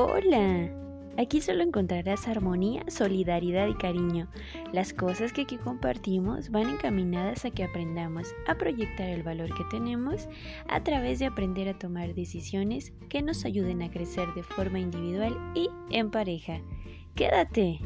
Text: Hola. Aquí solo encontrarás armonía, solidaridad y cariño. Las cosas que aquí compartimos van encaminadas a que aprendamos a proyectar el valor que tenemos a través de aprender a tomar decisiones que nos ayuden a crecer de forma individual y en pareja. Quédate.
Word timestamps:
Hola. 0.00 0.70
Aquí 1.16 1.40
solo 1.40 1.64
encontrarás 1.64 2.28
armonía, 2.28 2.84
solidaridad 2.86 3.66
y 3.66 3.74
cariño. 3.74 4.28
Las 4.72 4.92
cosas 4.92 5.32
que 5.32 5.40
aquí 5.40 5.56
compartimos 5.56 6.50
van 6.50 6.70
encaminadas 6.70 7.44
a 7.44 7.50
que 7.50 7.64
aprendamos 7.64 8.32
a 8.46 8.54
proyectar 8.54 9.08
el 9.08 9.24
valor 9.24 9.52
que 9.56 9.64
tenemos 9.72 10.28
a 10.68 10.84
través 10.84 11.18
de 11.18 11.26
aprender 11.26 11.68
a 11.68 11.76
tomar 11.76 12.14
decisiones 12.14 12.92
que 13.08 13.22
nos 13.22 13.44
ayuden 13.44 13.82
a 13.82 13.90
crecer 13.90 14.32
de 14.36 14.44
forma 14.44 14.78
individual 14.78 15.36
y 15.56 15.68
en 15.90 16.12
pareja. 16.12 16.60
Quédate. 17.16 17.80